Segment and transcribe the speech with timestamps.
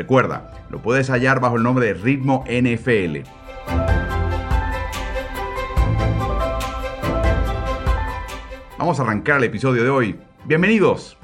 [0.00, 3.18] Recuerda, lo puedes hallar bajo el nombre de Ritmo NFL.
[8.78, 10.18] Vamos a arrancar el episodio de hoy.
[10.46, 11.18] Bienvenidos.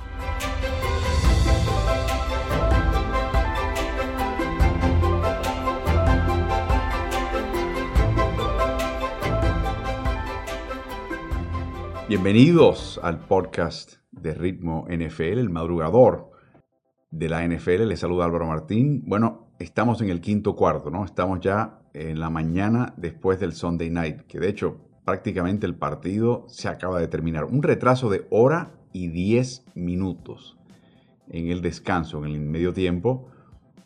[12.11, 16.36] Bienvenidos al podcast de Ritmo NFL, el madrugador
[17.11, 17.87] de la NFL.
[17.87, 19.03] Les saluda Álvaro Martín.
[19.07, 21.05] Bueno, estamos en el quinto cuarto, ¿no?
[21.05, 26.45] Estamos ya en la mañana después del Sunday Night, que de hecho prácticamente el partido
[26.49, 27.45] se acaba de terminar.
[27.45, 30.59] Un retraso de hora y 10 minutos
[31.29, 33.29] en el descanso, en el medio tiempo,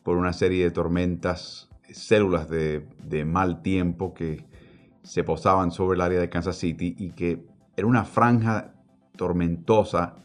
[0.03, 4.47] por una serie de tormentas, células de, de mal tiempo que
[5.03, 7.45] se posaban sobre el área de Kansas City y que
[7.77, 8.75] era una franja
[9.17, 10.17] tormentosa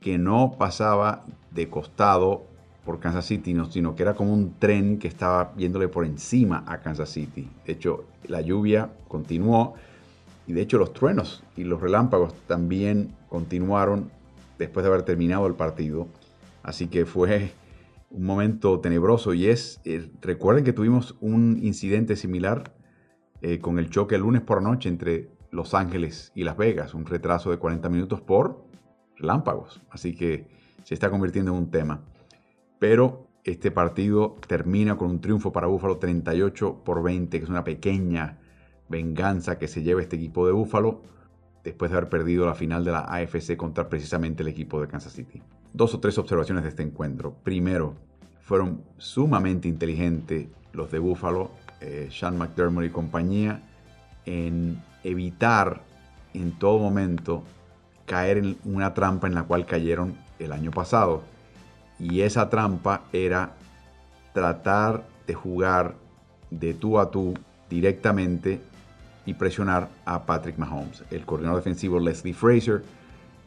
[0.00, 2.46] que no pasaba de costado
[2.84, 6.80] por Kansas City, sino que era como un tren que estaba viéndole por encima a
[6.80, 7.48] Kansas City.
[7.64, 9.74] De hecho, la lluvia continuó
[10.46, 14.10] y de hecho los truenos y los relámpagos también continuaron
[14.58, 16.08] después de haber terminado el partido.
[16.62, 17.52] Así que fue
[18.10, 22.74] un momento tenebroso y es, eh, recuerden que tuvimos un incidente similar
[23.40, 26.94] eh, con el choque el lunes por la noche entre Los Ángeles y Las Vegas,
[26.94, 28.64] un retraso de 40 minutos por
[29.16, 29.80] relámpagos.
[29.90, 30.46] Así que
[30.84, 32.00] se está convirtiendo en un tema.
[32.78, 37.64] Pero este partido termina con un triunfo para Búfalo 38 por 20, que es una
[37.64, 38.38] pequeña
[38.88, 41.02] venganza que se lleva este equipo de Búfalo
[41.64, 45.12] después de haber perdido la final de la AFC contra precisamente el equipo de Kansas
[45.12, 45.42] City.
[45.72, 47.34] Dos o tres observaciones de este encuentro.
[47.42, 47.94] Primero,
[48.42, 51.50] fueron sumamente inteligentes los de Búfalo,
[51.80, 53.62] eh, Sean McDermott y compañía,
[54.26, 55.82] en evitar
[56.34, 57.44] en todo momento
[58.06, 61.22] caer en una trampa en la cual cayeron el año pasado.
[61.98, 63.54] Y esa trampa era
[64.32, 65.94] tratar de jugar
[66.50, 67.34] de tú a tú
[67.70, 68.60] directamente
[69.24, 71.04] y presionar a Patrick Mahomes.
[71.10, 72.82] El coordinador defensivo Leslie Fraser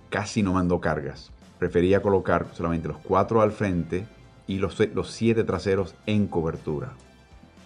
[0.10, 1.32] casi no mandó cargas.
[1.60, 4.06] Prefería colocar solamente los cuatro al frente
[4.48, 6.94] y los, los siete traseros en cobertura.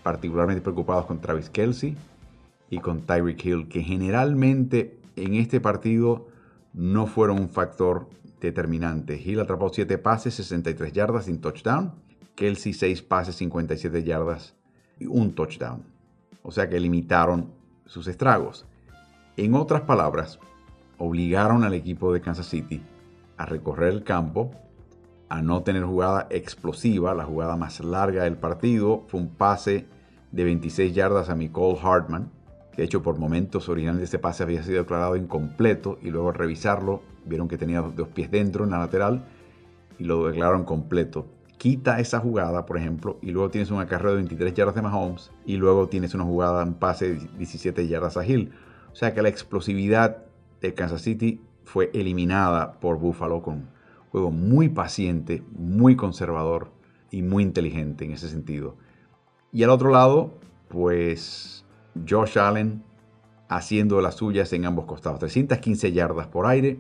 [0.03, 1.95] Particularmente preocupados con Travis Kelsey
[2.69, 6.27] y con Tyreek Hill, que generalmente en este partido
[6.73, 8.07] no fueron un factor
[8.47, 9.21] determinante.
[9.21, 11.93] Hill atrapó 7 pases, 63 yardas sin touchdown.
[12.35, 14.55] Kelsey 6 pases, 57 yardas
[14.99, 15.83] y un touchdown.
[16.41, 17.51] O sea que limitaron
[17.85, 18.65] sus estragos.
[19.35, 20.39] En otras palabras,
[20.97, 22.81] obligaron al equipo de Kansas City
[23.37, 24.51] a recorrer el campo,
[25.29, 27.13] a no tener jugada explosiva.
[27.13, 29.87] La jugada más larga del partido fue un pase
[30.31, 32.31] de 26 yardas a Nicole Hartman.
[32.79, 37.01] De hecho, por momentos originalmente este pase había sido declarado incompleto y luego al revisarlo
[37.25, 39.25] vieron que tenía dos pies dentro en la lateral
[39.97, 41.27] y lo declararon completo.
[41.57, 45.29] Quita esa jugada, por ejemplo, y luego tienes un acarreo de 23 yardas de Mahomes
[45.45, 48.53] y luego tienes una jugada, un pase de 17 yardas a Hill.
[48.93, 50.23] O sea que la explosividad
[50.61, 53.69] de Kansas City fue eliminada por Buffalo con un
[54.09, 56.71] juego muy paciente, muy conservador
[57.11, 58.77] y muy inteligente en ese sentido.
[59.51, 60.31] Y al otro lado,
[60.69, 61.58] pues
[62.07, 62.83] Josh Allen
[63.47, 65.19] haciendo las suyas en ambos costados.
[65.19, 66.79] 315 yardas por aire,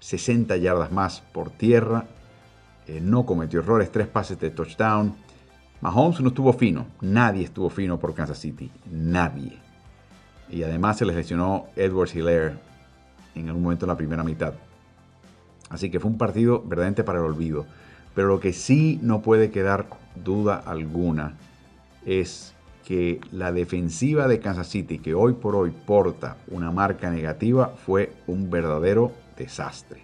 [0.00, 2.06] 60 yardas más por tierra.
[2.86, 5.14] Eh, no cometió errores, tres pases de touchdown.
[5.80, 9.58] Mahomes no estuvo fino, nadie estuvo fino por Kansas City, nadie.
[10.48, 12.54] Y además se les lesionó Edwards Hilaire
[13.34, 14.54] en algún momento en la primera mitad.
[15.68, 17.66] Así que fue un partido verdaderamente para el olvido.
[18.14, 21.36] Pero lo que sí no puede quedar duda alguna
[22.06, 22.53] es
[22.84, 28.12] que la defensiva de Kansas City, que hoy por hoy porta una marca negativa, fue
[28.26, 30.02] un verdadero desastre.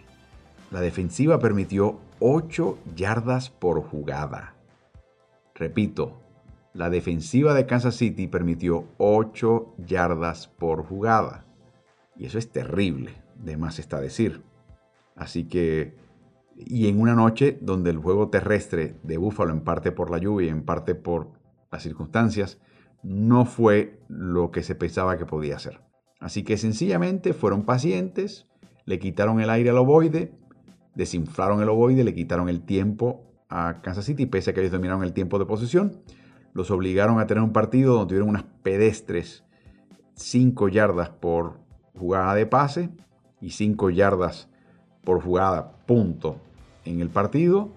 [0.70, 4.54] La defensiva permitió 8 yardas por jugada.
[5.54, 6.20] Repito,
[6.72, 11.44] la defensiva de Kansas City permitió 8 yardas por jugada.
[12.16, 14.42] Y eso es terrible, de más está decir.
[15.16, 15.96] Así que,
[16.56, 20.46] y en una noche donde el juego terrestre de Búfalo, en parte por la lluvia
[20.46, 21.28] y en parte por
[21.70, 22.58] las circunstancias,
[23.02, 25.80] no fue lo que se pensaba que podía ser.
[26.18, 28.46] Así que sencillamente fueron pacientes,
[28.84, 30.32] le quitaron el aire al ovoide,
[30.94, 35.02] desinflaron el ovoide, le quitaron el tiempo a Kansas City, pese a que ellos dominaron
[35.02, 36.02] el tiempo de posesión.
[36.52, 39.44] los obligaron a tener un partido donde tuvieron unas pedestres
[40.14, 41.60] 5 yardas por
[41.94, 42.90] jugada de pase
[43.40, 44.48] y 5 yardas
[45.04, 46.38] por jugada punto
[46.84, 47.70] en el partido.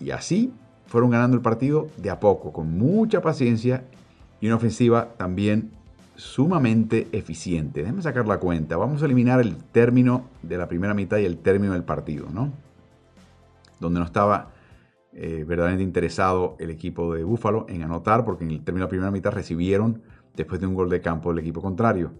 [0.00, 0.52] Y así
[0.86, 3.84] fueron ganando el partido de a poco, con mucha paciencia
[4.42, 5.70] y una ofensiva también
[6.16, 7.80] sumamente eficiente.
[7.80, 8.76] Déjenme sacar la cuenta.
[8.76, 12.52] Vamos a eliminar el término de la primera mitad y el término del partido, ¿no?
[13.78, 14.50] Donde no estaba
[15.12, 18.90] eh, verdaderamente interesado el equipo de Búfalo en anotar, porque en el término de la
[18.90, 20.02] primera mitad recibieron
[20.34, 22.10] después de un gol de campo del equipo contrario.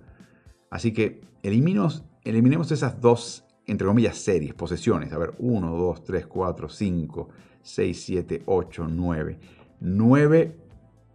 [0.71, 5.13] Así que eliminemos, eliminemos esas dos, entre comillas, series, posesiones.
[5.13, 7.29] A ver, 1, 2, 3, 4, 5,
[7.63, 9.39] 6, 7, 8, 9.
[9.81, 10.57] 9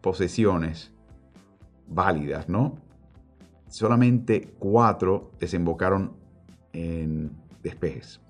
[0.01, 0.96] posesiones
[1.87, 2.77] válidas, ¿no?
[3.69, 6.13] Solamente 4 desembocaron
[6.73, 7.31] en
[7.63, 8.21] despejes.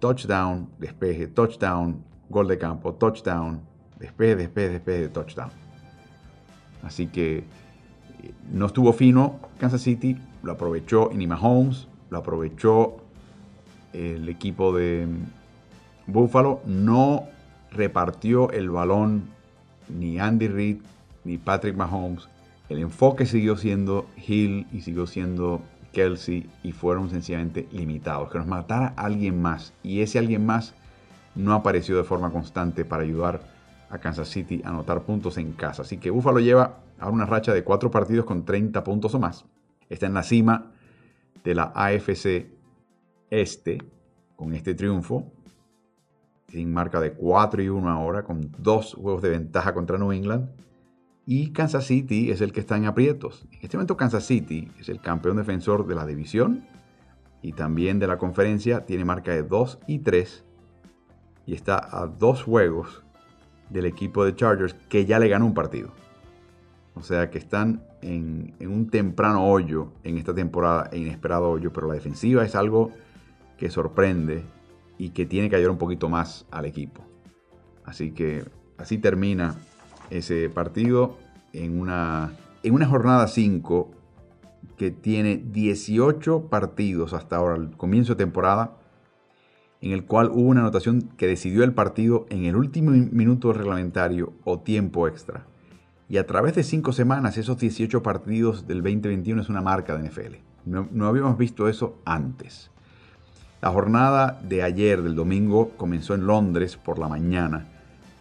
[0.00, 3.60] Touchdown, despeje, touchdown, gol de campo, touchdown,
[3.98, 5.50] despeje, despeje, despeje, touchdown.
[6.82, 7.44] Así que eh,
[8.52, 12.98] no estuvo fino Kansas City, lo aprovechó Inima Holmes, lo aprovechó
[13.92, 15.08] el equipo de
[16.06, 17.24] Buffalo, no
[17.70, 19.24] repartió el balón
[19.88, 20.78] ni Andy Reid
[21.24, 22.28] ni Patrick Mahomes.
[22.74, 25.62] El enfoque siguió siendo Hill y siguió siendo
[25.92, 28.30] Kelsey y fueron sencillamente limitados.
[28.32, 30.74] Que nos matara alguien más y ese alguien más
[31.36, 33.42] no apareció de forma constante para ayudar
[33.90, 35.82] a Kansas City a anotar puntos en casa.
[35.82, 39.44] Así que Buffalo lleva ahora una racha de cuatro partidos con 30 puntos o más.
[39.88, 40.72] Está en la cima
[41.44, 42.48] de la AFC
[43.30, 43.78] Este
[44.34, 45.30] con este triunfo.
[46.46, 50.48] Tienen marca de 4 y 1 ahora, con dos juegos de ventaja contra New England.
[51.26, 53.46] Y Kansas City es el que está en aprietos.
[53.52, 56.66] En este momento Kansas City es el campeón defensor de la división
[57.40, 58.84] y también de la conferencia.
[58.84, 60.44] Tiene marca de 2 y 3
[61.46, 63.02] y está a dos juegos
[63.70, 65.92] del equipo de Chargers que ya le ganó un partido.
[66.94, 71.88] O sea que están en, un temprano hoyo en esta temporada, e inesperado hoyo, pero
[71.88, 72.90] la defensiva es algo
[73.56, 74.44] que sorprende
[74.98, 77.02] y que tiene que ayudar un poquito más al equipo.
[77.84, 78.44] Así que
[78.78, 79.56] así termina
[80.10, 81.16] ese partido
[81.52, 83.90] en una, en una jornada 5
[84.76, 88.76] que tiene 18 partidos hasta ahora, al comienzo de temporada,
[89.80, 94.32] en el cual hubo una anotación que decidió el partido en el último minuto reglamentario
[94.44, 95.46] o tiempo extra.
[96.08, 100.08] Y a través de cinco semanas, esos 18 partidos del 2021 es una marca de
[100.08, 100.36] NFL.
[100.64, 102.70] No habíamos visto eso antes.
[103.60, 107.73] La jornada de ayer, del domingo, comenzó en Londres por la mañana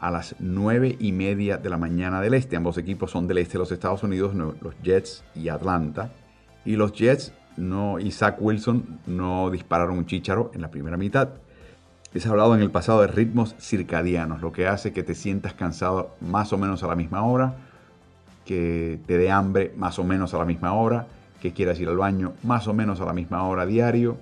[0.03, 2.57] a las 9 y media de la mañana del este.
[2.57, 6.11] Ambos equipos son del este de los Estados Unidos, los Jets y Atlanta.
[6.65, 11.29] Y los Jets no, Zach Wilson no dispararon un chícharo en la primera mitad.
[12.11, 15.53] Les he hablado en el pasado de ritmos circadianos, lo que hace que te sientas
[15.53, 17.55] cansado más o menos a la misma hora,
[18.45, 21.07] que te dé hambre más o menos a la misma hora,
[21.41, 24.17] que quieras ir al baño más o menos a la misma hora diario,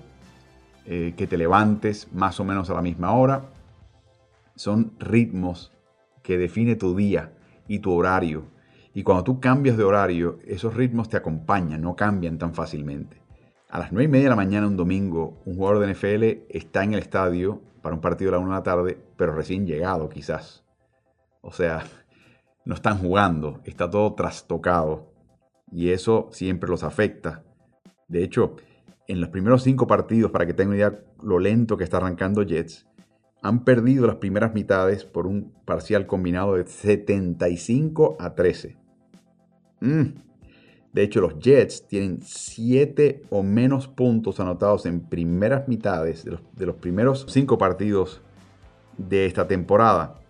[0.86, 3.42] eh, que te levantes más o menos a la misma hora.
[4.62, 5.72] Son ritmos
[6.22, 7.32] que define tu día
[7.66, 8.44] y tu horario.
[8.94, 13.20] Y cuando tú cambias de horario, esos ritmos te acompañan, no cambian tan fácilmente.
[13.68, 16.84] A las 9 y media de la mañana, un domingo, un jugador de NFL está
[16.84, 20.08] en el estadio para un partido a la 1 de la tarde, pero recién llegado
[20.08, 20.64] quizás.
[21.40, 21.82] O sea,
[22.64, 25.12] no están jugando, está todo trastocado
[25.72, 27.42] y eso siempre los afecta.
[28.06, 28.54] De hecho,
[29.08, 32.44] en los primeros cinco partidos, para que tengan una idea lo lento que está arrancando
[32.44, 32.86] Jets,
[33.42, 38.76] han perdido las primeras mitades por un parcial combinado de 75 a 13.
[39.80, 40.02] Mm.
[40.92, 46.40] De hecho, los Jets tienen 7 o menos puntos anotados en primeras mitades de los,
[46.54, 48.20] de los primeros 5 partidos
[48.96, 50.20] de esta temporada.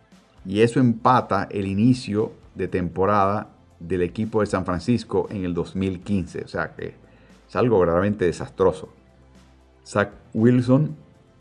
[0.47, 6.45] Y eso empata el inicio de temporada del equipo de San Francisco en el 2015.
[6.45, 6.95] O sea que
[7.47, 8.88] es algo verdaderamente desastroso.
[9.85, 10.97] Zach Wilson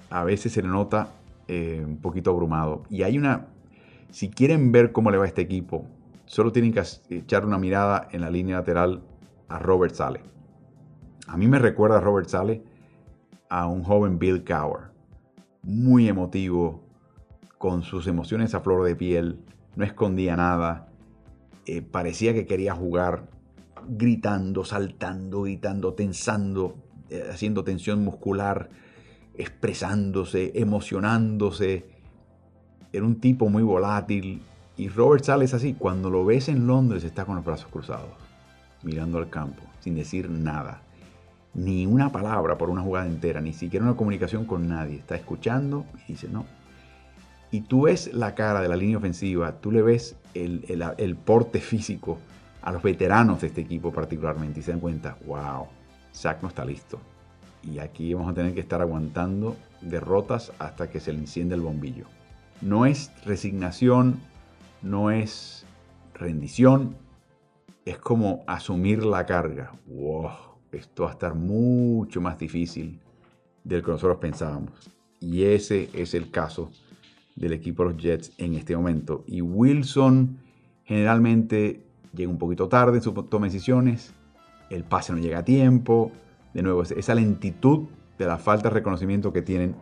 [0.10, 1.10] a veces se le nota
[1.48, 2.84] eh, un poquito abrumado.
[2.90, 3.48] Y hay una...
[4.10, 5.86] Si quieren ver cómo le va a este equipo,
[6.26, 9.02] solo tienen que echar una mirada en la línea lateral
[9.48, 10.22] a Robert Sale.
[11.28, 12.64] A mí me recuerda a Robert Sale
[13.50, 14.92] a un joven Bill Cower.
[15.64, 16.84] Muy emotivo,
[17.58, 19.40] con sus emociones a flor de piel,
[19.76, 20.88] no escondía nada,
[21.66, 23.30] eh, parecía que quería jugar,
[23.88, 26.76] gritando, saltando, gritando, tensando,
[27.10, 28.70] eh, haciendo tensión muscular,
[29.42, 31.86] expresándose, emocionándose.
[32.94, 34.42] Era un tipo muy volátil.
[34.78, 38.32] Y Robert Sale es así, cuando lo ves en Londres está con los brazos cruzados
[38.84, 40.82] mirando al campo, sin decir nada.
[41.54, 44.98] Ni una palabra por una jugada entera, ni siquiera una comunicación con nadie.
[44.98, 46.46] Está escuchando y dice, no.
[47.52, 50.66] y tú ves la cara de la línea ofensiva, tú le ves el,
[50.98, 52.18] el, porte físico
[52.62, 55.68] a los veteranos de este equipo particularmente y se dan cuenta, wow,
[56.14, 57.00] Zach no está listo.
[57.64, 61.62] Y aquí vamos a tener que estar aguantando derrotas hasta que se le encienda el
[61.62, 62.06] bombillo.
[62.62, 64.20] No es resignación,
[64.82, 65.66] no es
[66.14, 66.96] rendición,
[67.86, 69.72] es como asumir la carga.
[69.88, 70.30] Wow,
[70.72, 73.00] esto va a estar mucho más difícil
[73.64, 74.92] del que nosotros pensábamos.
[75.20, 76.72] Y ese es el caso
[77.36, 79.24] del equipo de los Jets en este momento.
[79.28, 80.40] Y Wilson
[80.84, 84.14] generalmente llega un poquito tarde en su toma de decisiones,
[84.70, 86.12] el pase no llega a tiempo,
[86.54, 89.76] de nuevo, esa lentitud de la falta de reconocimiento que tienen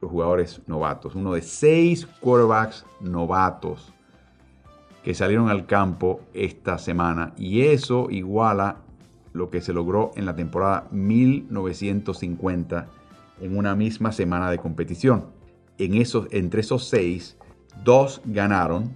[0.00, 1.14] los jugadores novatos.
[1.14, 3.92] Uno de seis quarterbacks novatos
[5.02, 8.78] que salieron al campo esta semana y eso iguala
[9.32, 12.88] lo que se logró en la temporada 1950
[13.40, 15.26] en una misma semana de competición.
[15.78, 17.36] En esos, entre esos seis,
[17.82, 18.94] dos ganaron.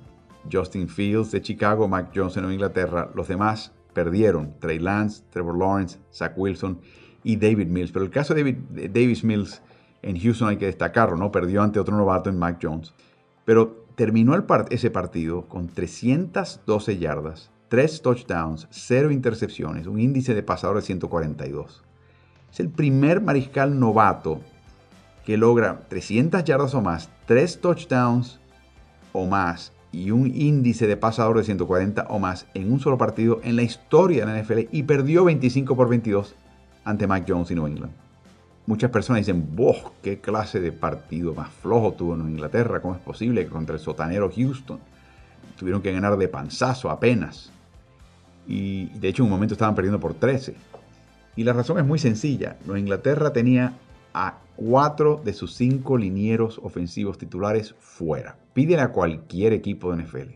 [0.51, 3.11] Justin Fields de Chicago, Mac Jones de Inglaterra.
[3.15, 4.55] Los demás perdieron.
[4.61, 6.79] Trey Lance, Trevor Lawrence, Zach Wilson
[7.25, 7.91] y David Mills.
[7.91, 9.61] Pero el caso de David, Davis Mills
[10.03, 11.33] en Houston hay que destacarlo, ¿no?
[11.33, 12.95] Perdió ante otro novato en Mac Jones.
[13.45, 20.45] Pero terminó el ese partido con 312 yardas, 3 touchdowns, 0 intercepciones, un índice de
[20.45, 21.83] pasador de 142.
[22.53, 24.41] Es el primer mariscal novato
[25.27, 28.39] que logra 300 yardas o más, 3 touchdowns
[29.13, 33.41] o más y un índice de pasador de 140 o más en un solo partido
[33.43, 36.35] en la historia de la NFL y perdió 25 por 22
[36.85, 37.93] ante Mike Jones y New England.
[38.67, 39.93] Muchas personas dicen, ¡Boh!
[40.03, 42.81] ¿Qué clase de partido más flojo tuvo en Inglaterra?
[42.83, 44.79] ¿Cómo es posible que contra el sotanero Houston
[45.59, 47.51] tuvieron que ganar de panzazo apenas?
[48.47, 50.55] Y de hecho en un momento estaban perdiendo por 13.
[51.37, 52.57] Y la razón es muy sencilla.
[52.67, 53.73] Inglaterra tenía
[54.21, 58.37] a cuatro de sus cinco linieros ofensivos titulares fuera.
[58.53, 60.35] Pídele a cualquier equipo de NFL.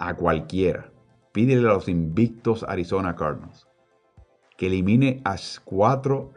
[0.00, 0.90] A cualquiera.
[1.30, 3.68] Pídele a los invictos Arizona Cardinals
[4.56, 6.32] que elimine a cuatro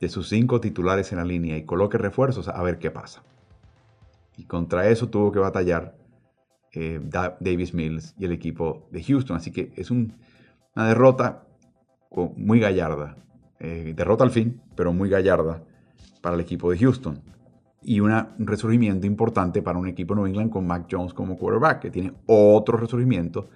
[0.00, 3.22] de sus cinco titulares en la línea y coloque refuerzos a ver qué pasa.
[4.38, 5.98] Y contra eso tuvo que batallar
[6.72, 6.98] eh,
[7.40, 9.36] Davis Mills y el equipo de Houston.
[9.36, 10.14] Así que es una
[10.74, 11.44] derrota
[12.36, 13.16] muy gallarda.
[13.60, 15.62] Eh, derrota al fin, pero muy gallarda
[16.24, 17.20] para el equipo de Houston.
[17.82, 21.80] Y un resurgimiento importante para un equipo de New England con Mac Jones como quarterback,
[21.80, 23.50] que tiene otro resurgimiento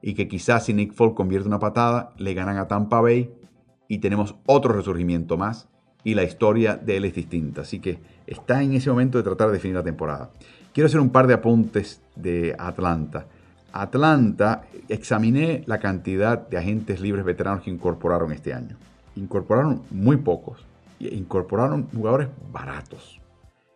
[0.00, 3.34] y que quizás si Nick Folk convierte una patada, le ganan a Tampa Bay
[3.88, 5.66] y tenemos otro resurgimiento más
[6.04, 7.62] y la historia de él es distinta.
[7.62, 10.30] Así que está en ese momento de tratar de definir la temporada.
[10.72, 13.26] Quiero hacer un par de apuntes de Atlanta.
[13.72, 18.76] Atlanta, examiné la cantidad de agentes libres veteranos que incorporaron este año.
[19.16, 20.64] Incorporaron muy pocos.
[21.12, 23.20] Incorporaron jugadores baratos.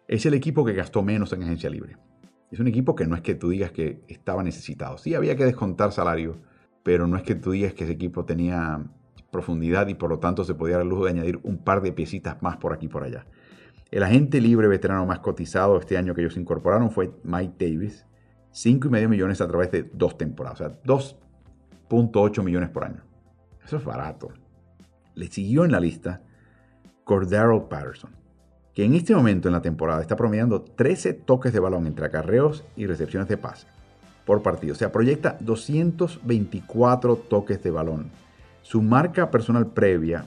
[0.07, 1.97] Es el equipo que gastó menos en agencia libre.
[2.51, 4.97] Es un equipo que no es que tú digas que estaba necesitado.
[4.97, 6.39] Sí, había que descontar salario,
[6.83, 8.83] pero no es que tú digas que ese equipo tenía
[9.31, 11.93] profundidad y por lo tanto se podía dar el lujo de añadir un par de
[11.93, 13.27] piecitas más por aquí y por allá.
[13.91, 18.07] El agente libre veterano más cotizado este año que ellos incorporaron fue Mike Davis,
[18.53, 23.03] 5,5 millones a través de dos temporadas, o sea, 2.8 millones por año.
[23.65, 24.29] Eso es barato.
[25.15, 26.23] Le siguió en la lista
[27.09, 28.11] Cordero Patterson,
[28.75, 32.65] que en este momento en la temporada está promediando 13 toques de balón entre acarreos
[32.77, 33.67] y recepciones de pase
[34.27, 34.75] por partido.
[34.75, 38.11] O sea, proyecta 224 toques de balón.
[38.61, 40.27] Su marca personal previa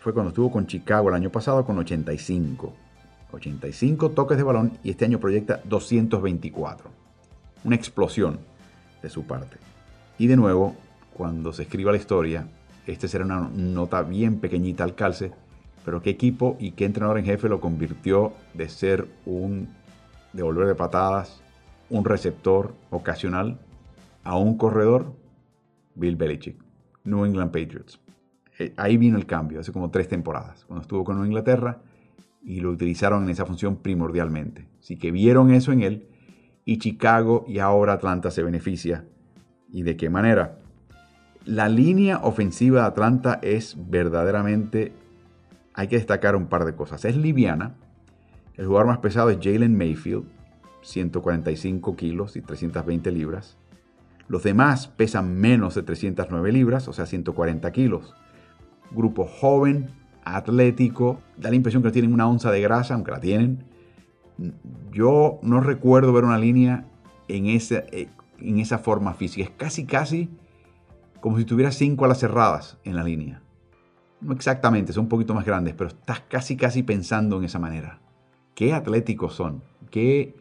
[0.00, 2.74] fue cuando estuvo con Chicago el año pasado con 85.
[3.30, 6.90] 85 toques de balón y este año proyecta 224
[7.62, 8.40] una explosión
[9.00, 9.58] de su parte.
[10.18, 10.74] Y de nuevo,
[11.12, 12.48] cuando se escriba la historia,
[12.84, 15.32] este será una nota bien pequeñita al calce,
[15.86, 19.68] pero qué equipo y qué entrenador en jefe lo convirtió de ser un
[20.32, 21.40] devolver de patadas,
[21.88, 23.60] un receptor ocasional,
[24.24, 25.14] a un corredor,
[25.94, 26.56] Bill Belichick,
[27.04, 28.00] New England Patriots.
[28.58, 31.78] Eh, ahí vino el cambio, hace como tres temporadas, cuando estuvo con Inglaterra
[32.42, 34.66] y lo utilizaron en esa función primordialmente.
[34.80, 36.08] Así que vieron eso en él
[36.64, 39.04] y Chicago y ahora Atlanta se beneficia.
[39.70, 40.58] ¿Y de qué manera?
[41.44, 44.92] La línea ofensiva de Atlanta es verdaderamente,
[45.76, 47.04] hay que destacar un par de cosas.
[47.04, 47.76] Es liviana.
[48.56, 50.24] El jugador más pesado es Jalen Mayfield,
[50.82, 53.56] 145 kilos y 320 libras.
[54.26, 58.14] Los demás pesan menos de 309 libras, o sea, 140 kilos.
[58.90, 59.90] Grupo joven,
[60.24, 63.64] atlético, da la impresión que tienen una onza de grasa, aunque la tienen
[64.92, 66.86] yo no recuerdo ver una línea
[67.28, 69.44] en esa, eh, en esa forma física.
[69.44, 70.30] Es casi, casi
[71.20, 73.42] como si tuviera cinco alas cerradas en la línea.
[74.20, 78.00] No exactamente, son un poquito más grandes, pero estás casi, casi pensando en esa manera.
[78.54, 79.62] Qué atléticos son.
[79.90, 80.34] Qué...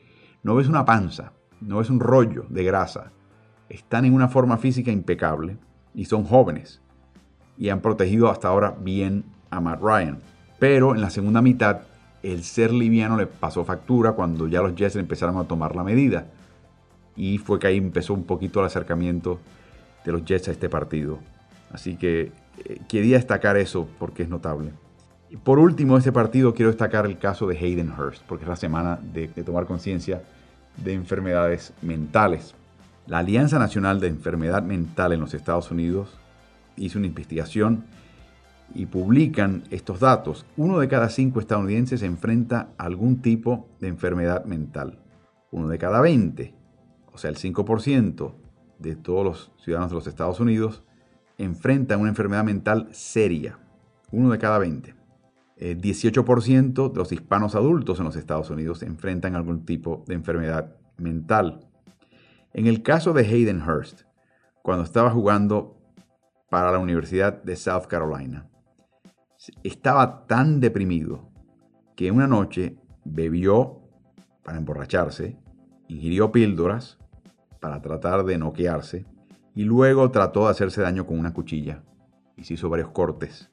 [0.44, 3.12] no ves una panza, no ves un rollo de grasa.
[3.68, 5.58] Están en una forma física impecable
[5.94, 6.82] y son jóvenes.
[7.58, 10.20] Y han protegido hasta ahora bien a Matt Ryan.
[10.60, 11.82] Pero en la segunda mitad,
[12.24, 16.28] el ser liviano le pasó factura cuando ya los Jets empezaron a tomar la medida.
[17.16, 19.40] Y fue que ahí empezó un poquito el acercamiento
[20.06, 21.20] de los Jets a este partido.
[21.72, 22.32] Así que
[22.64, 24.72] eh, quería destacar eso porque es notable.
[25.30, 28.56] Y por último, este partido quiero destacar el caso de Hayden Hurst, porque es la
[28.56, 30.24] semana de, tomar conciencia
[30.78, 32.56] de enfermedades mentales.
[33.08, 36.18] La Alianza Nacional de Enfermedad Mental en los Estados Unidos
[36.76, 37.86] hizo una investigación
[38.74, 40.46] y publican estos datos.
[40.58, 45.00] Uno de cada cinco estadounidenses enfrenta algún tipo de enfermedad mental.
[45.52, 46.54] Uno de cada 20,
[47.12, 48.34] o sea, el 5%
[48.80, 50.84] de todos los ciudadanos de los Estados Unidos
[51.38, 53.58] enfrenta una enfermedad mental seria.
[54.12, 54.96] Uno de cada 20.
[55.58, 60.76] El 18% de los hispanos adultos en los Estados Unidos enfrentan algún tipo de enfermedad
[60.98, 61.68] mental.
[62.54, 64.02] En el caso de Hayden Hurst,
[64.62, 65.78] cuando estaba jugando
[66.50, 68.50] para la Universidad de South Carolina,
[69.64, 71.30] estaba tan deprimido
[71.96, 73.82] que una noche bebió
[74.44, 75.38] para emborracharse,
[75.88, 76.98] ingirió píldoras
[77.60, 79.06] para tratar de noquearse
[79.56, 81.82] y luego trató de hacerse daño con una cuchilla
[82.36, 83.50] y se hizo varios cortes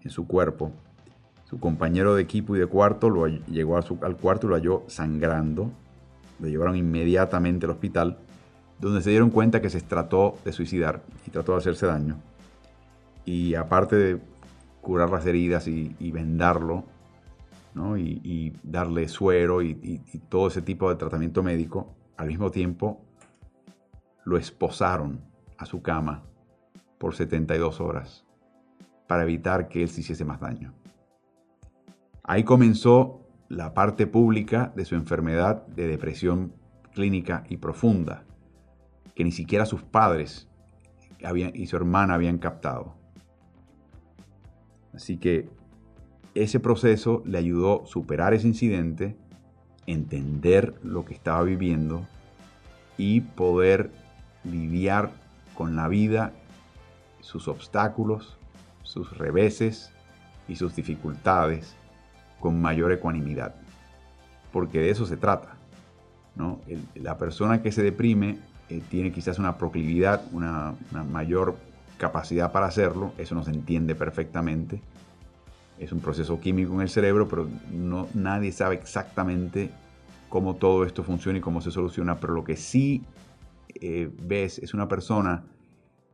[0.00, 0.72] en su cuerpo.
[1.44, 5.70] Su compañero de equipo y de cuarto lo llegó al cuarto y lo halló sangrando.
[6.38, 8.18] Lo llevaron inmediatamente al hospital,
[8.78, 12.16] donde se dieron cuenta que se trató de suicidar y trató de hacerse daño.
[13.26, 14.20] Y aparte de
[14.80, 16.84] curar las heridas y, vendarlo,
[17.98, 23.02] y, darle suero y, y, todo ese tipo de tratamiento médico, al mismo tiempo
[24.24, 25.20] lo esposaron
[25.58, 26.24] a su cama
[26.98, 28.24] por 72 horas
[29.06, 30.72] para evitar que él se hiciese más daño.
[32.22, 36.52] Ahí comenzó la parte pública de su enfermedad de depresión
[36.94, 38.24] clínica y profunda,
[39.14, 40.48] que ni siquiera sus padres
[41.54, 42.94] y su hermana habían captado.
[44.94, 45.50] Así que
[46.34, 49.16] ese proceso le ayudó a superar ese incidente,
[49.86, 52.06] entender lo que estaba viviendo
[52.96, 53.90] y poder
[54.44, 55.10] lidiar
[55.54, 56.32] con la vida,
[57.20, 58.36] sus obstáculos,
[58.82, 59.92] sus reveses
[60.48, 61.76] y sus dificultades
[62.40, 63.54] con mayor ecuanimidad.
[64.52, 65.56] Porque de eso se trata.
[66.36, 66.60] ¿no?
[66.94, 68.38] la persona que se deprime
[68.70, 70.74] eh, tiene quizás una proclividad, una,
[71.10, 71.56] mayor
[71.98, 74.80] capacidad para hacerlo, eso no se entiende perfectamente.
[75.78, 79.70] Es un proceso químico en el cerebro, pero no, nadie sabe exactamente
[80.28, 82.20] cómo todo esto funciona y cómo se soluciona.
[82.20, 83.02] Pero lo que sí
[83.80, 85.44] eh, ves es una persona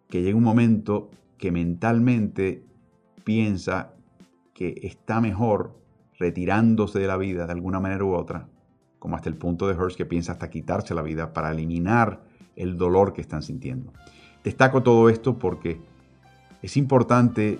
[0.08, 2.62] que llega un momento que mentalmente
[3.24, 3.92] piensa
[4.54, 5.76] que está mejor
[6.18, 8.48] retirándose de la vida de alguna manera u otra,
[8.98, 12.22] como hasta el punto de Hearst que piensa hasta quitarse la vida para eliminar
[12.56, 13.92] el dolor que están sintiendo.
[14.42, 15.80] Destaco todo esto porque
[16.62, 17.58] es importante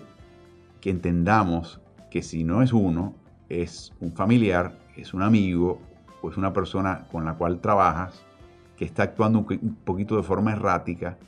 [0.80, 1.80] que entendamos
[2.10, 3.14] que si no es uno,
[3.48, 5.80] es un familiar, es un amigo
[6.22, 8.25] o es una persona con la cual trabajas
[8.76, 11.18] que está actuando un poquito de forma errática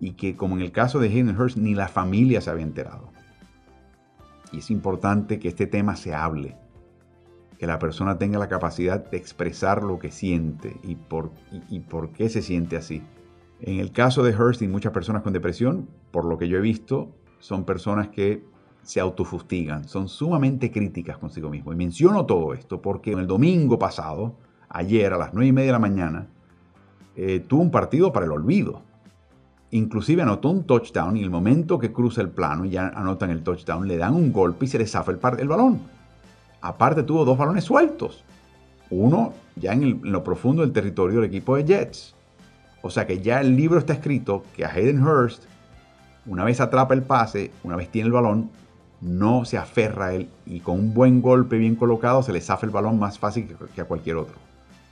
[0.00, 3.10] y que, como en el caso de Hayden Hurst, ni la familia se había enterado.
[4.52, 6.56] Y es importante que este tema se hable,
[7.58, 11.32] que la persona tenga la capacidad de expresar lo que siente y por,
[11.68, 13.02] y, por qué se siente así.
[13.60, 16.60] En el caso de Hurst y muchas personas con depresión, por lo que yo he
[16.60, 18.44] visto, son personas que
[18.82, 21.72] se autofustigan, son sumamente críticas consigo mismo.
[21.72, 24.36] Y menciono todo esto porque el domingo pasado,
[24.68, 26.28] ayer a las 9 y media de la mañana,
[27.16, 28.82] eh, tuvo un partido para el olvido.
[29.70, 33.42] Inclusive anotó un touchdown y el momento que cruza el plano y ya anotan el
[33.42, 35.80] touchdown, le dan un golpe y se le zafa el, el balón.
[36.60, 38.22] Aparte tuvo dos balones sueltos.
[38.90, 42.14] Uno ya en, lo profundo del territorio del equipo de Jets.
[42.82, 45.44] O sea que ya el libro está escrito que a Hayden Hurst,
[46.26, 48.50] una vez atrapa el pase, una vez tiene el balón,
[49.00, 52.66] no se aferra a él y con un buen golpe bien colocado se le zafa
[52.66, 54.36] el balón más fácil que, que a cualquier otro.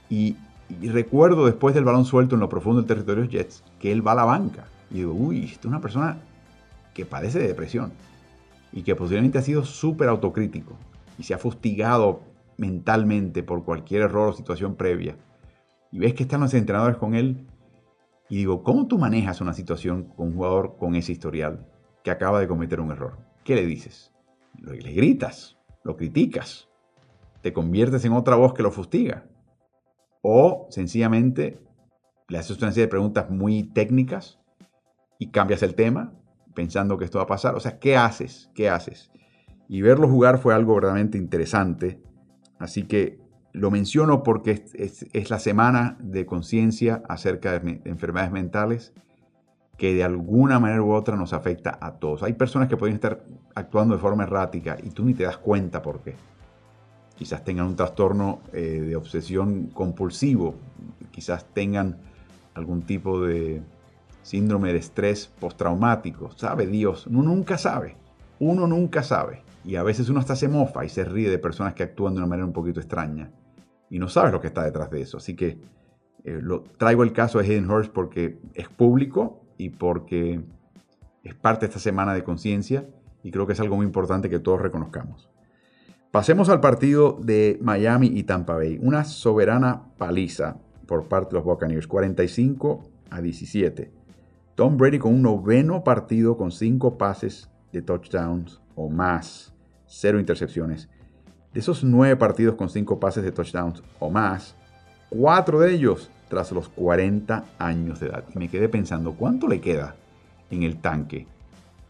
[0.09, 0.35] Y
[0.69, 4.13] y recuerdo después del balón suelto en lo profundo del territorio Jets que él va
[4.13, 4.65] a la banca.
[4.89, 6.17] Y digo, uy, esta es una persona
[6.93, 7.91] que padece de depresión
[8.71, 10.75] y que posiblemente ha sido súper autocrítico
[11.17, 12.21] y se ha fustigado
[12.57, 15.15] mentalmente por cualquier error o situación previa.
[15.91, 17.45] Y ves que están los entrenadores con él
[18.27, 21.67] y digo, ¿cómo tú manejas una situación con un jugador con ese historial
[22.03, 23.17] que acaba de cometer un error?
[23.43, 24.11] ¿Qué le dices?
[24.59, 26.69] Le gritas, lo criticas,
[27.41, 29.25] te conviertes en otra voz que lo fustiga
[30.27, 31.59] o sencillamente
[32.29, 34.39] le haces una serie de preguntas muy técnicas
[35.19, 36.13] y cambias el tema
[36.55, 37.53] pensando que esto va a pasar.
[37.53, 38.49] O sea, ¿qué haces?
[38.55, 39.11] ¿Qué haces?
[39.69, 42.01] Y verlo jugar fue algo verdaderamente interesante.
[42.57, 43.19] Así que
[43.51, 48.93] lo menciono porque es, la semana de conciencia acerca de, enfermedades mentales
[49.77, 52.23] que de alguna manera u otra nos afecta a todos.
[52.23, 55.83] Hay personas que pueden estar actuando de forma errática y tú ni te das cuenta
[55.83, 56.15] por qué.
[57.15, 60.55] Quizás tengan un trastorno eh, de obsesión compulsivo,
[61.11, 61.97] quizás tengan
[62.53, 63.61] algún tipo de
[64.21, 66.31] síndrome de estrés postraumático.
[66.35, 67.07] ¿Sabe Dios?
[67.07, 67.95] Uno nunca sabe.
[68.39, 69.43] Uno nunca sabe.
[69.63, 72.19] Y a veces uno hasta se mofa y se ríe de personas que actúan de
[72.19, 73.31] una manera un poquito extraña.
[73.89, 75.17] Y no sabes lo que está detrás de eso.
[75.17, 75.59] Así que
[76.23, 80.41] eh, lo, traigo el caso de Hayden Hurst porque es público y porque
[81.23, 82.87] es parte de esta semana de conciencia
[83.21, 85.29] y creo que es algo muy importante que todos reconozcamos.
[86.15, 88.79] Pasemos al partido de Miami y Tampa Bay.
[88.81, 93.91] Una soberana paliza por parte de los Buccaneers, 45 a 17.
[94.55, 99.53] Tom Brady con un noveno partido con cinco pases de touchdowns o más,
[99.87, 100.87] cero intercepciones.
[101.53, 104.55] De esos nueve partidos con cinco pases de touchdowns o más,
[105.09, 108.23] cuatro de ellos tras los 40 años de edad.
[108.35, 109.97] Me quedé pensando, ¿cuánto le queda
[110.49, 111.27] en el tanque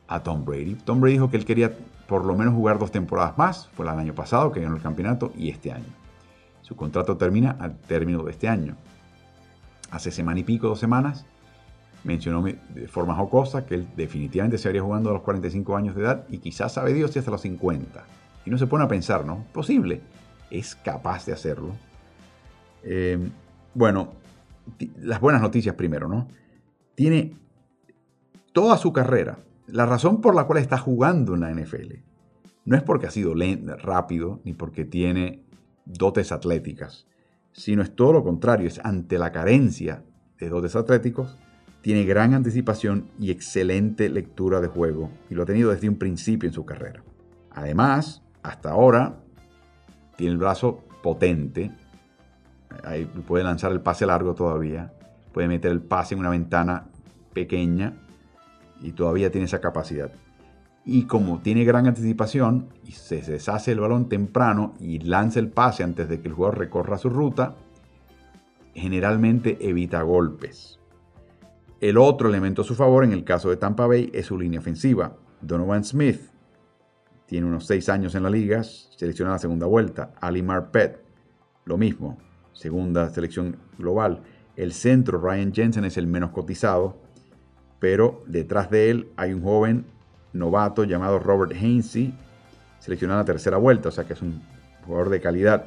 [0.07, 0.77] a Tom Brady?
[0.83, 3.67] Tom Brady dijo que él quería por lo menos jugar dos temporadas más.
[3.69, 5.85] Fue el año pasado que ganó el campeonato y este año.
[6.61, 8.75] Su contrato termina al término de este año.
[9.91, 11.25] Hace semana y pico, dos semanas,
[12.03, 16.01] mencionó de forma jocosa que él definitivamente se habría jugando a los 45 años de
[16.01, 18.03] edad y quizás sabe Dios si hasta los 50.
[18.45, 19.43] Y no se pone a pensar, ¿no?
[19.51, 20.01] Posible.
[20.51, 21.75] Es capaz de hacerlo.
[22.83, 23.17] Eh,
[23.73, 24.13] bueno,
[24.99, 26.27] las buenas noticias primero, ¿no?
[26.93, 27.35] Tiene
[28.53, 29.39] toda su carrera.
[29.67, 31.93] La razón por la cual está jugando en la NFL
[32.65, 33.33] no es porque ha sido
[33.77, 35.43] rápido ni porque tiene
[35.85, 37.07] dotes atléticas,
[37.51, 40.03] sino es todo lo contrario, es ante la carencia
[40.39, 41.37] de dotes atléticos,
[41.81, 46.49] tiene gran anticipación y excelente lectura de juego y lo ha tenido desde un principio
[46.49, 47.03] en su carrera.
[47.51, 49.19] Además, hasta ahora,
[50.17, 51.71] tiene el brazo potente,
[52.83, 54.91] Ahí puede lanzar el pase largo todavía.
[55.31, 56.87] Puede meter el pase en una ventana
[57.33, 57.93] pequeña
[58.81, 60.11] y todavía tiene esa capacidad.
[60.85, 65.83] Y como tiene gran anticipación y se deshace el balón temprano y lanza el pase
[65.83, 67.55] antes de que el jugador recorra su ruta,
[68.75, 70.79] generalmente evita golpes.
[71.81, 74.59] El otro elemento a su favor en el caso de Tampa Bay es su línea
[74.59, 75.17] ofensiva.
[75.41, 76.21] Donovan Smith
[77.25, 80.13] tiene unos 6 años en la liga, selecciona la segunda vuelta.
[80.21, 81.03] Ali Marpet,
[81.65, 82.17] lo mismo,
[82.53, 84.21] segunda selección global.
[84.55, 86.97] El centro, Ryan Jensen, es el menos cotizado,
[87.79, 89.85] pero detrás de él hay un joven
[90.33, 92.13] novato llamado Robert Hainsey,
[92.79, 94.41] seleccionado en la tercera vuelta, o sea que es un
[94.85, 95.65] jugador de calidad.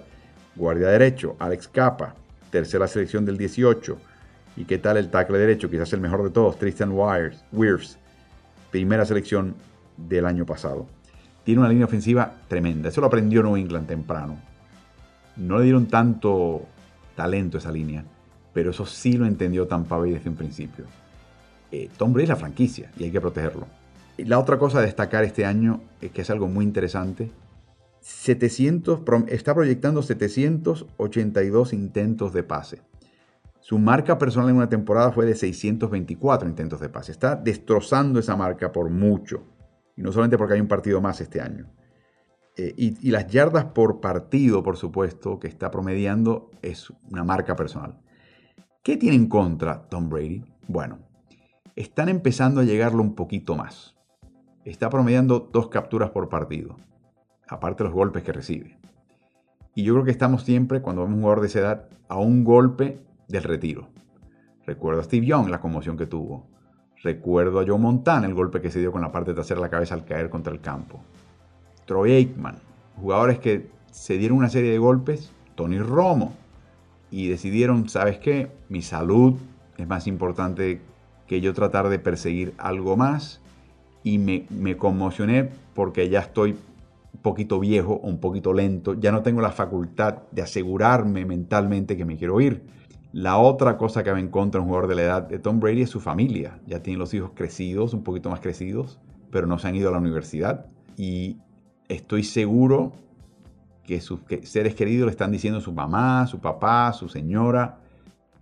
[0.54, 2.14] Guardia derecho, Alex Capa,
[2.50, 3.98] tercera selección del 18.
[4.56, 5.70] ¿Y qué tal el tackle derecho?
[5.70, 7.98] Quizás el mejor de todos, Tristan Wirfs,
[8.70, 9.54] primera selección
[9.96, 10.86] del año pasado.
[11.44, 12.88] Tiene una línea ofensiva tremenda.
[12.88, 14.36] Eso lo aprendió New England temprano.
[15.36, 16.66] No le dieron tanto
[17.14, 18.04] talento esa línea,
[18.52, 20.84] pero eso sí lo entendió Tampa Bay desde un principio.
[21.70, 23.66] Eh, Tom Brady es la franquicia y hay que protegerlo.
[24.18, 27.30] La otra cosa a destacar este año es que es algo muy interesante.
[28.00, 32.82] 700, está proyectando 782 intentos de pase.
[33.60, 37.12] Su marca personal en una temporada fue de 624 intentos de pase.
[37.12, 39.44] Está destrozando esa marca por mucho.
[39.94, 41.66] Y no solamente porque hay un partido más este año.
[42.56, 48.00] Eh, y, las yardas por partido, por supuesto, que está promediando es una marca personal.
[48.82, 50.44] ¿Qué tiene en contra Tom Brady?
[50.66, 50.98] Bueno,
[51.78, 53.94] están empezando a llegarlo un poquito más.
[54.64, 56.76] Está promediando dos capturas por partido,
[57.46, 58.76] aparte de los golpes que recibe.
[59.76, 62.42] Y yo creo que estamos siempre, cuando vemos un jugador de esa edad, a un
[62.42, 63.90] golpe del retiro.
[64.66, 66.48] Recuerdo a Steve Young, la conmoción que tuvo.
[67.04, 69.70] Recuerdo a Joe Montana, el golpe que se dio con la parte trasera de la
[69.70, 71.00] cabeza al caer contra el campo.
[71.86, 72.56] Troy Aikman,
[72.96, 76.32] jugadores que se dieron una serie de golpes, Tony Romo,
[77.12, 78.50] y decidieron, ¿sabes qué?
[78.68, 79.38] Mi salud
[79.76, 80.82] es más importante
[81.28, 83.40] que yo tratar de perseguir algo más,
[84.02, 86.56] y me, me conmocioné porque ya estoy
[87.12, 92.04] un poquito viejo, un poquito lento, ya no tengo la facultad de asegurarme mentalmente que
[92.04, 92.62] me quiero ir.
[93.12, 95.90] La otra cosa que me encuentra un jugador de la edad de Tom Brady es
[95.90, 96.60] su familia.
[96.66, 99.92] Ya tiene los hijos crecidos, un poquito más crecidos, pero no se han ido a
[99.92, 100.66] la universidad.
[100.96, 101.38] Y
[101.88, 102.92] estoy seguro
[103.84, 107.78] que sus seres queridos le están diciendo a su mamá, su papá, su señora,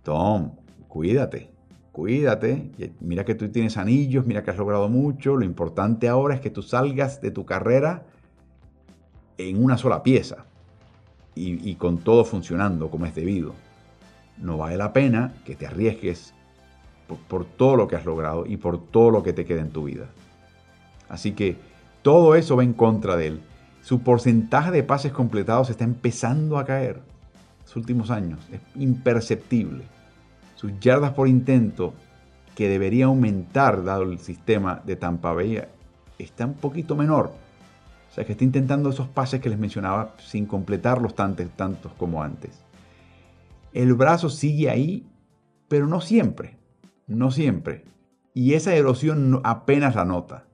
[0.03, 0.51] Tom,
[0.89, 1.49] cuídate,
[1.97, 6.41] cuídate, mira que tú tienes anillos, mira que has logrado mucho, lo importante ahora es
[6.41, 8.03] que tú salgas de tu carrera
[9.39, 10.45] en una sola pieza
[11.33, 13.55] y, con todo funcionando como es debido.
[14.37, 16.35] No vale la pena que te arriesgues
[17.27, 19.85] por todo lo que has logrado y por todo lo que te queda en tu
[19.85, 20.05] vida.
[21.09, 21.55] Así que
[22.03, 23.41] todo eso va en contra de él.
[23.81, 27.01] Su porcentaje de pases completados está empezando a caer.
[27.63, 28.39] los últimos años.
[28.51, 29.96] Es imperceptible.
[30.57, 31.93] Sus yardas por intento,
[32.55, 35.61] que debería aumentar dado el sistema de Tampa Bay,
[36.17, 37.31] está un poquito menor.
[38.09, 42.23] O sea que está intentando esos pases que les mencionaba sin completarlos tantos, tantos como
[42.23, 42.59] antes.
[43.71, 45.05] El brazo sigue ahí,
[45.67, 46.57] pero no siempre.
[47.05, 47.85] No siempre.
[48.33, 50.45] Y esa erosión apenas la nota.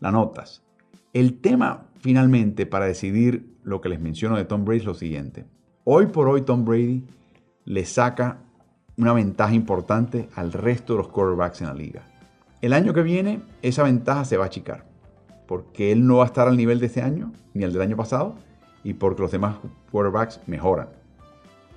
[0.00, 0.64] La notas.
[1.12, 5.46] El tema finalmente para decidir lo que les menciono de Tom Brady es lo siguiente.
[5.84, 7.04] Hoy por hoy Tom Brady
[7.66, 8.40] le saca
[8.96, 12.02] una ventaja importante al resto de los quarterbacks en la liga.
[12.60, 14.84] El año que viene esa ventaja se va a achicar,
[15.46, 17.96] porque él no va a estar al nivel de este año, ni al del año
[17.96, 18.36] pasado,
[18.82, 19.56] y porque los demás
[19.90, 20.88] quarterbacks mejoran.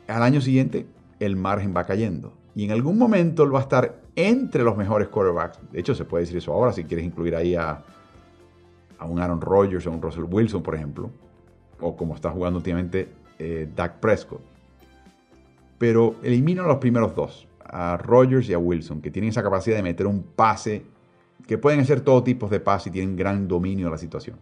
[0.08, 0.86] Al año siguiente
[1.20, 5.08] el margen va cayendo, y en algún momento él va a estar entre los mejores
[5.10, 5.60] quarterbacks.
[5.72, 7.84] De hecho, se puede decir eso ahora si quieres incluir ahí a,
[9.08, 11.12] un Aaron Rodgers o un Russell Wilson, por ejemplo,
[11.80, 14.42] o como está jugando últimamente eh, Dak Prescott.
[15.78, 19.84] Pero elimino los primeros dos, a Rodgers y a Wilson, que tienen esa capacidad de
[19.84, 20.84] meter un pase,
[21.46, 24.38] que pueden hacer todo tipo de pase y tienen gran dominio de la situación.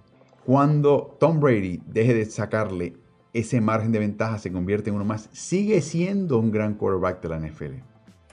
[0.46, 2.94] Cuando Tom Brady deje de sacarle
[3.34, 7.30] ese margen de ventaja, se convierte en uno más, sigue siendo un gran quarterback de
[7.30, 7.82] la NFL,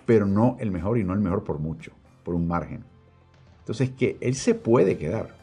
[0.07, 2.85] pero no el mejor y no el mejor por mucho, por un margen.
[3.59, 5.43] Entonces que él se puede quedar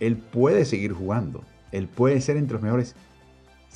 [0.00, 1.44] él puede seguir jugando.
[1.70, 2.96] Él puede ser entre los mejores.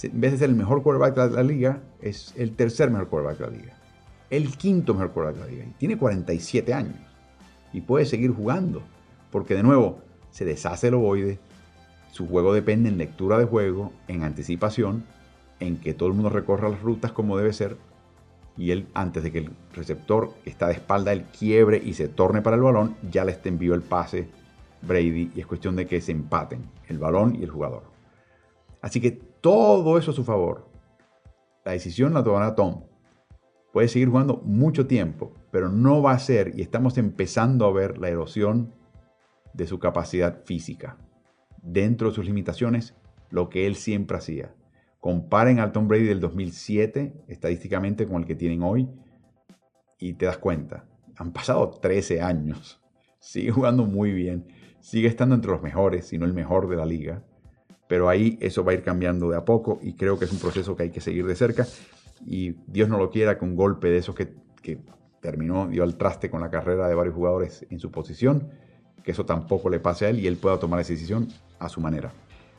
[0.03, 3.39] En vez de ser el mejor quarterback de la, liga, es el tercer mejor quarterback
[3.39, 3.73] de la liga.
[4.29, 5.65] El quinto mejor quarterback de la liga.
[5.71, 6.97] Y tiene 47 años.
[7.73, 8.83] Y puede seguir jugando.
[9.31, 11.39] Porque de nuevo, se deshace el ovoide.
[12.11, 15.05] Su juego depende en lectura de juego, en anticipación,
[15.61, 17.77] en que todo el mundo recorra las rutas como debe ser.
[18.57, 22.43] Y él, antes de que el receptor está de espalda, él quiebre y se torne
[22.43, 24.29] para el balón, ya le envió el pase
[24.83, 27.85] Brady y es cuestión de que se empaten el balón y el jugador.
[28.81, 30.71] Así que todo eso a su favor.
[31.67, 32.85] La decisión la tomará Tom.
[33.75, 37.99] Puede seguir jugando mucho tiempo, pero no va a ser, y estamos empezando a ver
[37.99, 38.73] la erosión
[39.53, 40.97] de su capacidad física.
[41.63, 42.95] Dentro de sus limitaciones,
[43.29, 44.55] lo que él siempre hacía.
[44.99, 48.89] Comparen al Tom Brady del 2007 estadísticamente con el que tienen hoy
[49.99, 50.87] y te das cuenta.
[51.19, 52.81] Han pasado 13 años.
[53.19, 54.47] Sigue jugando muy bien
[54.85, 57.25] sigue estando entre los mejores, si no el mejor de la liga.
[57.95, 60.41] Pero ahí eso va a ir cambiando de a poco y creo que es un
[60.41, 61.65] proceso que hay que seguir de cerca.
[62.27, 64.81] Y Dios no lo quiera que un golpe de esos que, que
[65.21, 68.49] terminó, dio al traste con la carrera de varios jugadores en su posición,
[69.05, 71.29] que eso tampoco le pase a él y él pueda tomar esa decisión
[71.61, 72.13] a su manera.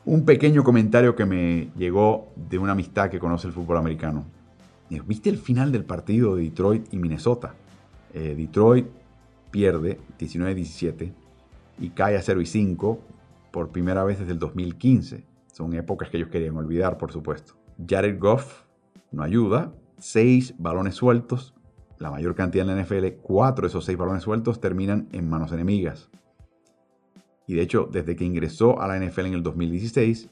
[0.05, 4.23] Un pequeño comentario que me llegó de una amistad que conoce el fútbol americano.
[4.89, 7.55] ¿Viste el final del partido de Detroit y Minnesota?
[8.13, 8.87] Eh, Detroit
[9.51, 11.11] pierde 19-17
[11.79, 12.99] y cae a 0 y 5
[13.55, 15.25] por primera vez desde el 2015.
[15.53, 17.53] Son épocas que ellos querían olvidar, por supuesto.
[17.87, 18.65] Jared Goff
[19.13, 19.73] no ayuda.
[19.97, 21.55] 6 balones sueltos,
[21.97, 23.21] la mayor cantidad en la NFL.
[23.21, 26.09] 4 de esos 6 balones sueltos terminan en manos enemigas.
[27.47, 30.29] Y de hecho, desde que ingresó a la NFL en el 2016,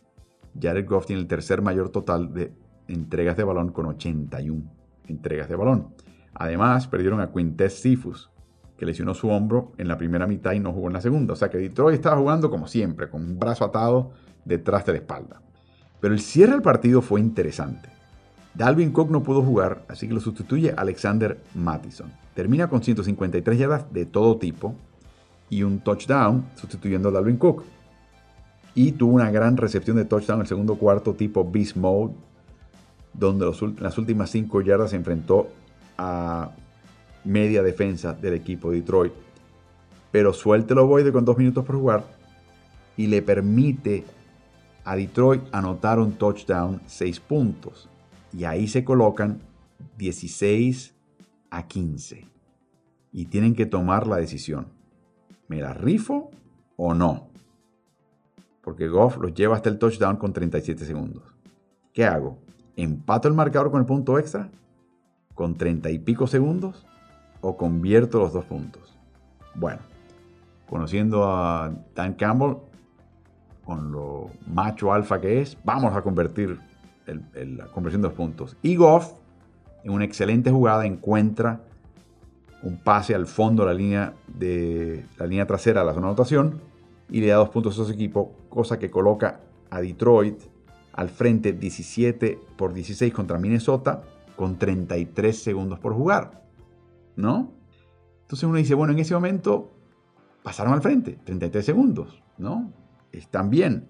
[0.61, 2.53] Jared Goff tiene el tercer mayor total de
[2.89, 4.69] entregas de balón con 81
[5.07, 5.95] entregas de balón.
[6.33, 8.32] Además, perdieron a Quintez Sifus,
[8.77, 11.33] que lesionó su hombro en la primera mitad y no jugó en la segunda.
[11.33, 14.11] O sea que Detroit estaba jugando como siempre, con un brazo atado
[14.45, 15.41] detrás de la espalda.
[15.99, 17.89] Pero el cierre del partido fue interesante.
[18.55, 22.11] Dalvin Cook no pudo jugar, así que lo sustituye Alexander Mattison.
[22.35, 24.75] Termina con 153 yardas de todo tipo
[25.49, 27.63] y un touchdown sustituyendo a Dalvin Cook.
[28.75, 32.13] Y tuvo una gran recepción de touchdown en el segundo cuarto tipo Beast Mode,
[33.13, 33.45] donde
[33.79, 35.49] las últimas 5 yardas se enfrentó
[35.97, 36.51] a
[37.23, 39.13] media defensa del equipo de Detroit.
[40.11, 42.03] Pero suelte lo de con dos minutos por jugar
[42.97, 44.03] y le permite
[44.83, 47.89] a Detroit anotar un touchdown, seis puntos.
[48.31, 49.39] Y ahí se colocan
[49.97, 50.93] 16
[51.49, 52.27] a 15.
[53.11, 54.67] Y tienen que tomar la decisión.
[55.47, 56.31] ¿Me la rifo
[56.77, 57.27] o no?
[58.61, 61.23] Porque Goff los lleva hasta el touchdown con 37 segundos.
[61.93, 62.39] ¿Qué hago?
[62.75, 64.49] ¿Empato el marcador con el punto extra?
[65.35, 66.85] ¿Con 30 y pico segundos?
[67.43, 68.97] O convierto los dos puntos.
[69.53, 69.81] Bueno,
[70.67, 72.55] conociendo a Dan Campbell,
[73.65, 76.57] con lo macho alfa que es, vamos a convertir
[77.05, 78.57] la conversión de dos puntos.
[78.61, 79.11] Y Goff,
[79.83, 81.59] en una excelente jugada, encuentra
[82.63, 86.11] un pase al fondo de la línea, de, la línea trasera de la zona de
[86.11, 86.61] anotación
[87.09, 90.41] y le da dos puntos a su equipo, cosa que coloca a Detroit
[90.93, 94.03] al frente 17 por 16 contra Minnesota
[94.37, 96.42] con 33 segundos por jugar.
[97.15, 97.51] ¿No?
[98.21, 99.71] Entonces uno dice, bueno, en ese momento
[100.43, 102.71] pasaron al frente, 33 segundos, ¿no?
[103.11, 103.87] Están bien.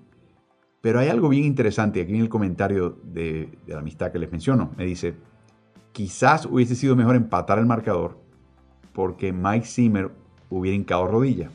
[0.82, 4.72] Pero hay algo bien interesante aquí en el comentario de, la amistad que les menciono.
[4.78, 5.16] Me dice,
[5.94, 8.18] Quizás hubiese sido mejor empatar el marcador
[8.94, 10.12] porque Mike Zimmer
[10.50, 11.52] hubiera hincado rodilla.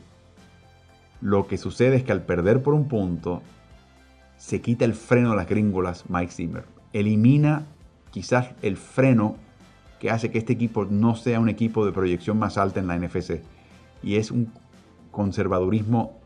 [1.19, 3.41] Lo que sucede es que al perder por un punto,
[4.37, 6.63] se quita el freno de las gringolas Mike Zimmer.
[6.93, 7.65] Elimina
[8.11, 9.35] quizás el freno
[9.99, 12.97] que hace que este equipo no sea un equipo de proyección más alta en la
[12.97, 13.41] NFC.
[14.01, 14.51] Y es un
[15.11, 16.17] conservadurismo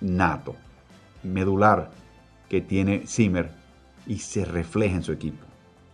[0.00, 0.54] nato,
[1.22, 1.90] medular,
[2.48, 3.50] que tiene Zimmer
[4.06, 5.44] y se refleja en su equipo.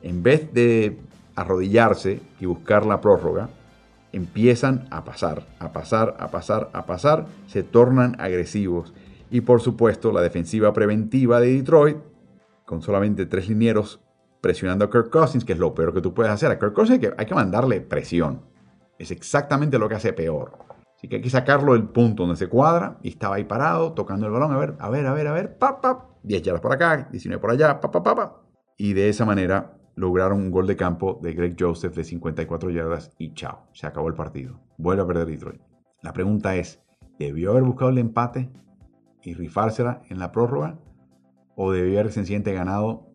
[0.02, 0.98] En vez de
[1.34, 3.48] arrodillarse y buscar la prórroga,
[4.12, 8.92] empiezan a pasar, a pasar, a pasar, a pasar, se tornan agresivos.
[9.30, 11.96] Y por supuesto, la defensiva preventiva de Detroit,
[12.64, 14.00] con solamente tres linieros
[14.44, 16.50] presionando a Kirk Cousins, que es lo peor que tú puedes hacer.
[16.50, 18.42] A Kirk Cousins hay que, mandarle presión.
[18.98, 20.58] Es exactamente lo que hace peor.
[20.94, 24.26] Así que hay que sacarlo del punto donde se cuadra y estaba ahí parado, tocando
[24.26, 26.74] el balón, a ver, a ver, a ver, a ver, pa, pa, 10 yardas por
[26.74, 28.42] acá, 19 por allá, pa, pa, pa.
[28.76, 33.12] Y de esa manera lograron un gol de campo de Greg Joseph de 54 yardas
[33.16, 34.60] y chao, se acabó el partido.
[34.76, 35.62] Vuelve a perder Detroit.
[36.02, 36.82] La pregunta es,
[37.18, 38.50] ¿debió haber buscado el empate
[39.22, 40.78] y rifársela en la prórroga?
[41.56, 43.13] ¿O debió haber sencillamente ganado?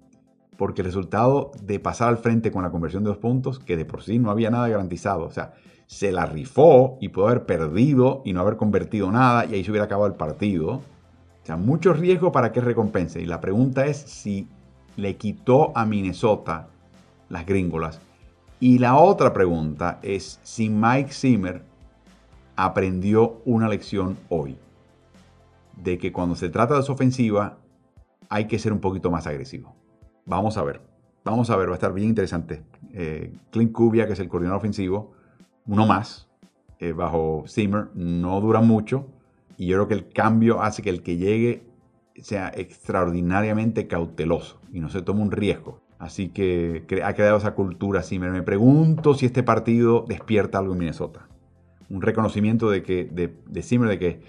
[0.59, 3.85] Porque el resultado de pasar al frente con la conversión de dos puntos, que de
[3.85, 5.53] por sí no había nada garantizado, o sea,
[5.87, 9.71] se la rifó y pudo haber perdido y no haber convertido nada y ahí se
[9.71, 10.71] hubiera acabado el partido.
[10.73, 13.21] O sea, mucho riesgo para que recompense.
[13.21, 14.49] Y la pregunta es si
[14.97, 16.67] le quitó a Minnesota
[17.29, 18.01] las gringolas.
[18.59, 21.63] Y la otra pregunta es si Mike Zimmer
[22.57, 24.57] aprendió una lección hoy.
[25.77, 27.59] De que cuando se trata de su ofensiva
[28.27, 29.78] hay que ser un poquito más agresivo.
[30.29, 30.79] Vamos a ver.
[31.25, 32.61] Vamos a ver, va a estar bien interesante.
[32.93, 35.11] Eh, Clint Kubia, que es el coordinador ofensivo,
[35.65, 36.29] uno más,
[36.77, 39.07] eh, bajo Zimmer, no dura mucho.
[39.57, 41.63] Y yo creo que el cambio hace que el que llegue
[42.21, 45.81] sea extraordinariamente cauteloso y no se tome un riesgo.
[45.97, 48.19] Así que ha creado esa cultura así.
[48.19, 51.27] Me pregunto si este partido despierta algo en Minnesota.
[51.89, 54.21] Un reconocimiento de que de, de Zimmer de que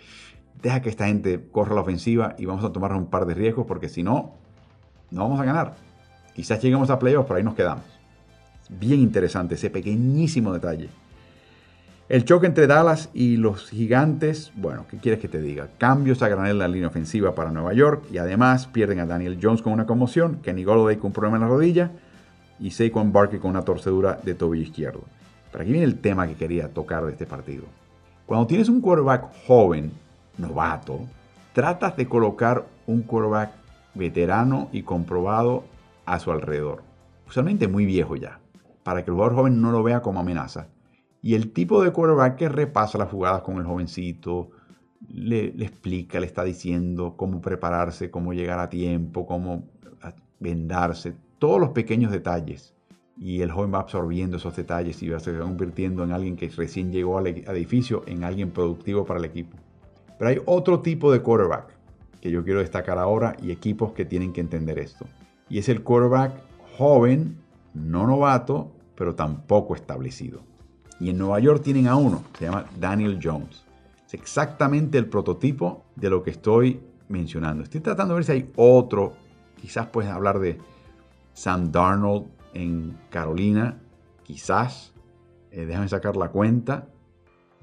[0.62, 3.66] deja que esta gente corra la ofensiva y vamos a tomar un par de riesgos
[3.66, 4.34] porque si no,
[5.10, 5.89] no vamos a ganar.
[6.40, 7.84] Quizás lleguemos a playoffs, pero ahí nos quedamos.
[8.70, 10.88] Bien interesante ese pequeñísimo detalle.
[12.08, 15.68] El choque entre Dallas y los gigantes, bueno, ¿qué quieres que te diga?
[15.76, 19.38] Cambios a granel en la línea ofensiva para Nueva York y además pierden a Daniel
[19.42, 21.90] Jones con una conmoción, Kenny Golladay con un problema en la rodilla
[22.58, 25.02] y Saquon Barkley con una torcedura de tobillo izquierdo.
[25.52, 27.64] Pero aquí viene el tema que quería tocar de este partido.
[28.24, 29.92] Cuando tienes un quarterback joven,
[30.38, 31.00] novato,
[31.52, 33.50] tratas de colocar un quarterback
[33.94, 35.64] veterano y comprobado
[36.14, 36.82] a su alrededor.
[37.26, 38.40] Usualmente muy viejo ya,
[38.82, 40.68] para que el jugador joven no lo vea como amenaza
[41.22, 44.50] y el tipo de quarterback que repasa las jugadas con el jovencito,
[45.08, 49.64] le, explica, le está diciendo cómo prepararse, cómo llegar a tiempo, cómo
[50.38, 52.74] vendarse, todos los pequeños detalles.
[53.18, 56.90] Y el joven va absorbiendo esos detalles y va se convirtiendo en alguien que recién
[56.90, 59.58] llegó al edificio, en alguien productivo para el equipo.
[60.18, 61.76] Pero hay otro tipo de quarterback
[62.22, 65.04] que yo quiero destacar ahora y equipos que tienen que entender esto.
[65.50, 66.40] Y es el quarterback
[66.78, 67.38] joven,
[67.74, 70.40] no novato, pero tampoco establecido.
[70.98, 73.64] Y en Nueva York tienen a uno, se llama Daniel Jones.
[74.06, 77.62] Es exactamente el prototipo de lo que estoy mencionando.
[77.62, 79.14] Estoy tratando de ver si hay otro.
[79.60, 80.58] Quizás puedes hablar de
[81.32, 83.78] Sam Darnold en Carolina.
[84.22, 84.94] Quizás.
[85.50, 86.88] Eh, déjame sacar la cuenta.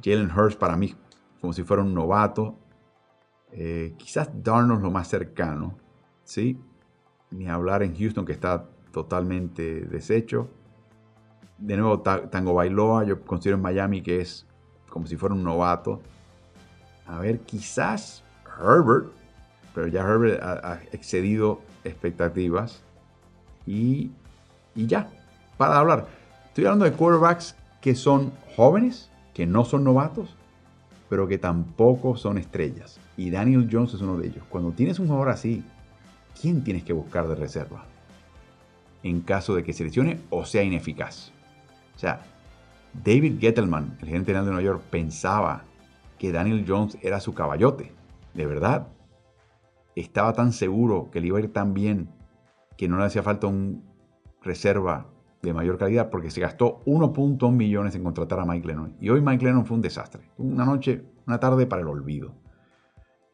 [0.03, 0.93] Jalen Hurst para mí,
[1.41, 2.57] como si fuera un novato.
[3.51, 5.77] Eh, quizás Darnold lo más cercano.
[6.23, 6.59] ¿sí?
[7.31, 10.49] Ni hablar en Houston que está totalmente deshecho
[11.57, 14.45] de nuevo, Tango Bailoa, yo considero en Miami que es
[14.89, 16.01] como si fuera un novato.
[17.07, 18.23] A ver, quizás
[18.59, 19.07] Herbert,
[19.73, 22.83] pero ya Herbert ha, excedido expectativas.
[23.65, 24.11] Y,
[24.75, 25.09] y ya,
[25.57, 26.07] para hablar.
[26.47, 30.35] Estoy hablando de quarterbacks que son jóvenes, que no son novatos,
[31.09, 32.99] pero que tampoco son estrellas.
[33.15, 34.43] Y Daniel Jones es uno de ellos.
[34.49, 35.63] Cuando tienes un jugador así,
[36.39, 37.85] ¿quién tienes que buscar de reserva?
[39.03, 41.31] En caso de que se lesione o sea ineficaz.
[41.95, 42.21] O sea,
[42.93, 45.63] David Gettleman, el gerente general de Nueva York, pensaba
[46.17, 47.91] que Daniel Jones era su caballote.
[48.33, 48.87] De verdad.
[49.95, 52.09] Estaba tan seguro que le iba a ir tan bien
[52.77, 53.83] que no le hacía falta un
[54.41, 55.07] reserva
[55.41, 58.95] de mayor calidad porque se gastó 1.1 millones en contratar a Mike Lennon.
[58.99, 60.29] Y hoy Mike Lennon fue un desastre.
[60.37, 62.35] Una noche, una tarde para el olvido.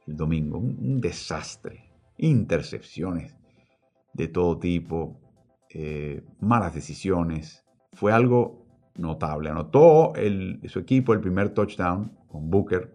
[0.07, 1.89] El domingo, un, desastre.
[2.17, 3.35] Intercepciones
[4.13, 5.19] de todo tipo,
[5.69, 9.49] eh, malas decisiones, fue algo notable.
[9.49, 10.13] Anotó
[10.67, 12.93] su equipo el primer touchdown con Booker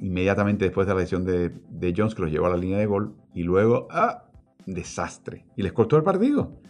[0.00, 3.16] inmediatamente después de la lesión de, Jones que los llevó a la línea de gol
[3.32, 4.24] y luego, ¡ah!
[4.66, 5.44] Desastre.
[5.56, 6.60] Y les costó el partido.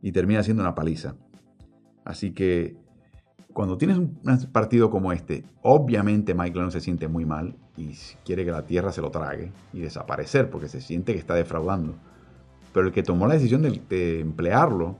[0.00, 1.16] Y termina siendo una paliza.
[2.04, 2.76] Así que
[3.52, 4.18] cuando tienes un
[4.52, 7.92] partido como este, obviamente Mike Lennon se siente muy mal y
[8.24, 11.94] quiere que la tierra se lo trague y desaparecer porque se siente que está defraudando.
[12.72, 14.96] Pero el que tomó la decisión de, emplearlo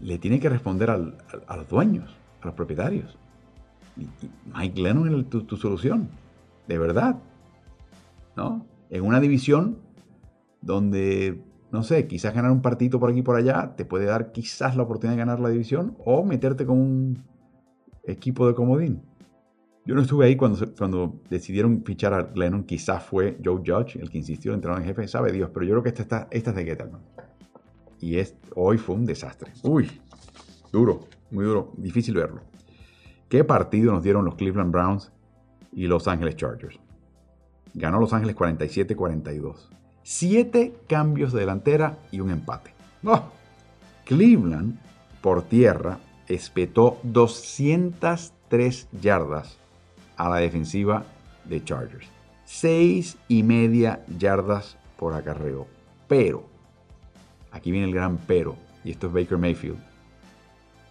[0.00, 3.18] le tiene que responder a los dueños, a los propietarios.
[3.96, 4.06] Y,
[4.54, 6.08] Mike Lennon es tu, tu, solución,
[6.68, 7.16] de verdad.
[8.36, 8.64] ¿No?
[8.88, 9.78] En una división
[10.62, 11.42] donde,
[11.72, 14.76] no sé, quizás ganar un partido por aquí y por allá te puede dar quizás
[14.76, 17.29] la oportunidad de ganar la división o meterte con un
[18.04, 19.02] equipo de comodín.
[19.86, 24.10] Yo no estuve ahí cuando, cuando decidieron fichar a Lennon, quizás fue Joe Judge el
[24.10, 26.50] que insistió en entrar en jefe, sabe Dios, pero yo creo que esta, está, esta
[26.50, 27.00] es de Gettleman.
[27.98, 29.52] Y es, hoy fue un desastre.
[29.62, 29.90] Uy,
[30.72, 32.42] duro, muy duro, difícil verlo.
[33.28, 35.12] ¿Qué partido nos dieron los Cleveland Browns
[35.72, 36.78] y Los Ángeles Chargers?
[37.74, 39.68] Ganó Los Ángeles 47-42.
[40.02, 42.74] Siete cambios de delantera y un empate.
[43.04, 43.22] ¡Oh!
[44.04, 44.78] Cleveland,
[45.20, 45.98] por tierra,
[46.30, 49.58] espetó 203 yardas
[50.16, 51.04] a la defensiva
[51.44, 52.08] de Chargers.
[52.44, 55.66] Seis y media yardas por acarreo.
[56.06, 56.44] Pero,
[57.50, 59.78] aquí viene el gran pero, y esto es Baker Mayfield,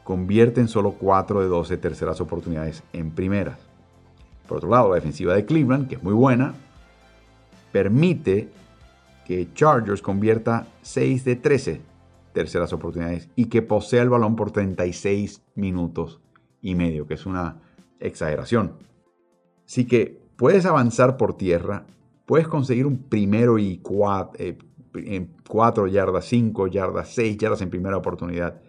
[0.03, 3.59] convierte en solo 4 de 12 terceras oportunidades en primeras.
[4.47, 6.53] Por otro lado, la defensiva de Cleveland, que es muy buena,
[7.71, 8.49] permite
[9.25, 11.81] que Chargers convierta 6 de 13
[12.33, 16.21] terceras oportunidades y que posea el balón por 36 minutos
[16.61, 17.61] y medio, que es una
[17.99, 18.73] exageración.
[19.65, 21.85] Así que puedes avanzar por tierra,
[22.25, 24.57] puedes conseguir un primero y cuatro, eh,
[24.95, 28.59] en 4 yardas, 5 yardas, 6 yardas en primera oportunidad.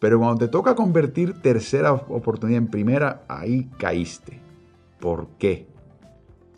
[0.00, 4.40] Pero cuando te toca convertir tercera oportunidad en primera, ahí caíste.
[4.98, 5.68] ¿Por qué?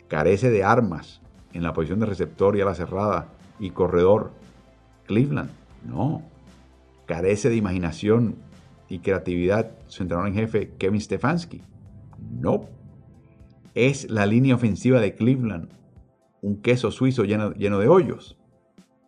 [0.07, 1.21] Carece de armas
[1.53, 3.29] en la posición de receptor y a la cerrada
[3.59, 4.31] y corredor.
[5.05, 5.51] Cleveland,
[5.85, 6.32] no
[7.05, 8.35] carece de imaginación
[8.89, 11.61] y creatividad su entrenador en jefe Kevin Stefanski.
[12.31, 12.69] No.
[13.75, 15.69] Es la línea ofensiva de Cleveland
[16.43, 18.37] un queso suizo lleno, lleno de hoyos.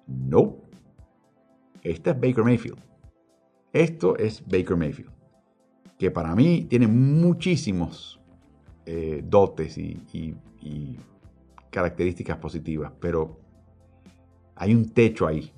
[0.07, 0.57] No.
[1.83, 2.79] Esta es Baker Mayfield.
[3.73, 5.11] Esto es Baker Mayfield.
[5.99, 8.21] Que para mí tiene muchísimos
[8.85, 10.01] eh, dotes y,
[10.61, 10.97] y
[11.69, 13.37] características positivas, pero
[14.55, 15.51] hay un techo ahí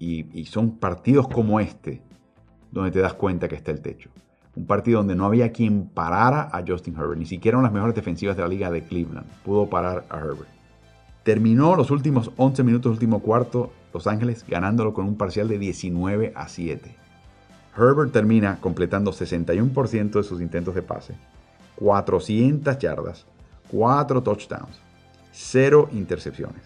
[0.00, 2.02] y, son partidos como este
[2.72, 4.10] donde te das cuenta que está el techo.
[4.56, 7.94] Un partido donde no había quien parara a Justin Herbert, ni siquiera en las mejores
[7.94, 10.48] defensivas de la liga de Cleveland pudo parar a Herbert.
[11.22, 16.32] Terminó los últimos 11 minutos, último cuarto, Los Ángeles ganándolo con un parcial de 19
[16.34, 16.96] a 7.
[17.76, 21.14] Herbert termina completando 61% de sus intentos de pase,
[21.76, 23.26] 400 yardas,
[23.70, 24.80] 4 touchdowns,
[25.32, 26.62] 0 intercepciones.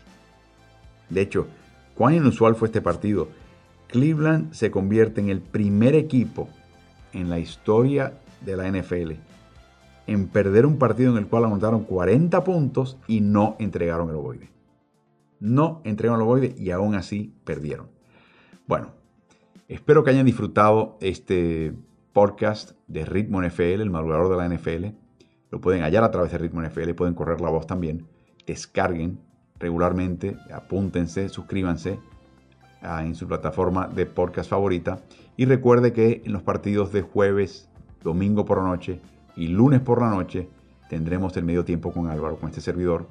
[1.11, 1.47] De hecho,
[1.95, 3.29] cuán inusual fue este partido.
[3.89, 6.49] Cleveland se convierte en el primer equipo
[7.13, 8.15] en la historia
[8.45, 9.13] de la NFL
[10.07, 14.51] en perder un partido en el cual anotaron 40 puntos y no entregaron el ovoide.
[15.41, 17.89] No entregaron el ovoide y aún así perdieron.
[18.67, 18.93] Bueno,
[19.69, 21.75] espero que hayan disfrutado este
[22.13, 24.97] podcast de Ritmo NFL, el madrugador de la NFL.
[25.51, 28.07] Lo pueden hallar a través de Ritmo NFL, pueden correr la voz también.
[28.47, 29.21] Descarguen
[29.65, 31.99] regularmente, apúntense, suscríbanse
[32.83, 35.01] ah, en su plataforma de podcast favorita
[35.39, 37.71] y recuerde que en los partidos de jueves,
[38.03, 39.01] domingo por la noche
[39.37, 40.51] y lunes por la noche
[40.91, 43.09] tendremos el medio tiempo con Álvaro, con este servidor,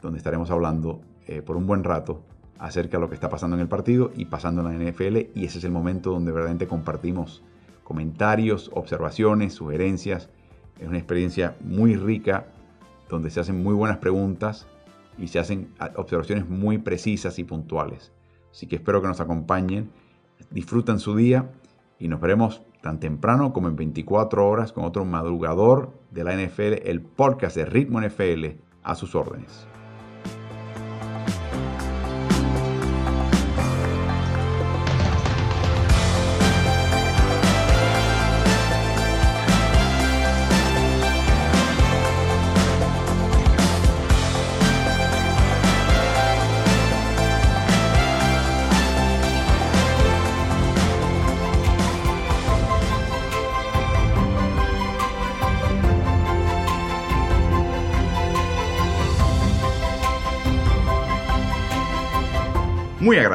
[0.00, 2.22] donde estaremos hablando eh, por un buen rato
[2.60, 5.46] acerca de lo que está pasando en el partido y pasando en la NFL y
[5.46, 7.42] ese es el momento donde verdaderamente compartimos
[7.82, 10.28] comentarios, observaciones, sugerencias.
[10.78, 12.46] Es una experiencia muy rica
[13.08, 14.68] donde se hacen muy buenas preguntas
[15.18, 18.12] y se hacen observaciones muy precisas y puntuales.
[18.50, 19.90] Así que espero que nos acompañen,
[20.50, 21.50] disfruten su día
[21.98, 26.88] y nos veremos tan temprano como en 24 horas con otro madrugador de la NFL,
[26.88, 28.46] el podcast de Ritmo NFL,
[28.82, 29.66] a sus órdenes.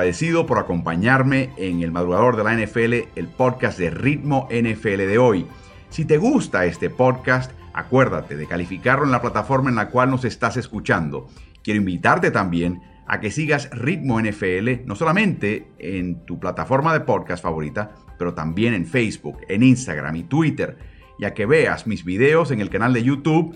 [0.04, 5.18] Agradecido por acompañarme en el madrugador de la NFL, el podcast de Ritmo NFL de
[5.18, 5.48] hoy.
[5.88, 10.26] Si te gusta este podcast, acuérdate de calificarlo en la plataforma en la cual nos
[10.26, 11.30] estás escuchando.
[11.64, 17.42] Quiero invitarte también a que sigas Ritmo NFL, no solamente en tu plataforma de podcast
[17.42, 20.78] favorita, pero también en Facebook, en Instagram y Twitter,
[21.18, 23.56] y a que veas mis videos en el canal de YouTube,